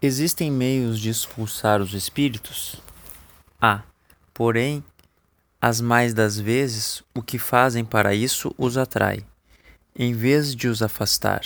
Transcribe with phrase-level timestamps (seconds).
[0.00, 2.76] Existem meios de expulsar os espíritos?
[3.60, 3.82] Há,
[4.32, 4.84] porém,
[5.60, 9.26] as mais das vezes, o que fazem para isso os atrai,
[9.96, 11.42] em vez de os afastar.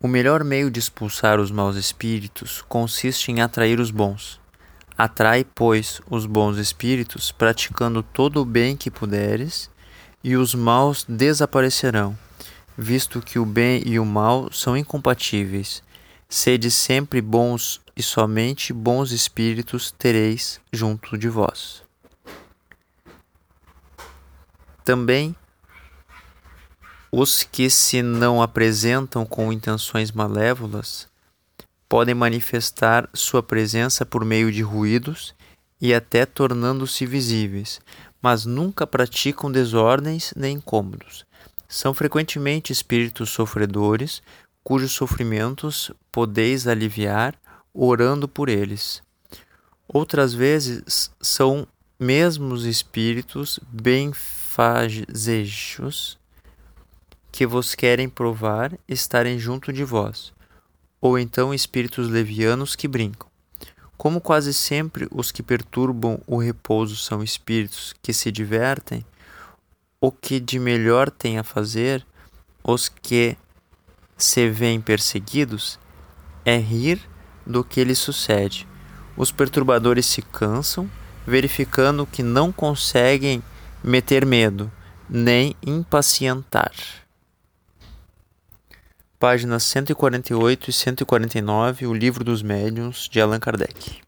[0.00, 4.40] O melhor meio de expulsar os maus espíritos consiste em atrair os bons.
[4.98, 9.70] Atrai, pois, os bons espíritos, praticando todo o bem que puderes,
[10.24, 12.18] e os maus desaparecerão,
[12.76, 15.84] visto que o bem e o mal são incompatíveis
[16.28, 21.82] Sede sempre bons e somente bons espíritos tereis junto de vós.
[24.84, 25.34] Também
[27.10, 31.06] os que se não apresentam com intenções malévolas
[31.88, 35.32] podem manifestar sua presença por meio de ruídos
[35.80, 37.80] e até tornando-se visíveis,
[38.20, 41.24] mas nunca praticam desordens nem incômodos.
[41.68, 44.22] São frequentemente espíritos sofredores,
[44.64, 47.38] cujos sofrimentos podeis aliviar
[47.72, 49.00] orando por eles.
[49.86, 51.68] Outras vezes são
[52.00, 56.18] mesmos espíritos benfazejos
[57.30, 60.32] que vos querem provar estarem junto de vós,
[61.00, 63.28] ou então espíritos levianos que brincam.
[63.96, 69.04] Como quase sempre os que perturbam o repouso são espíritos que se divertem,
[70.00, 72.04] o que de melhor têm a fazer,
[72.62, 73.36] os que
[74.16, 75.78] se veem perseguidos
[76.44, 77.00] é rir
[77.46, 78.66] do que lhes sucede.
[79.16, 80.90] Os perturbadores se cansam,
[81.26, 83.42] verificando que não conseguem
[83.82, 84.70] meter medo,
[85.08, 86.72] nem impacientar.
[89.18, 94.02] Páginas 148 e 149, O Livro dos Médiuns, de Allan Kardec.